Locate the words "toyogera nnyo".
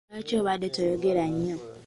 0.75-1.55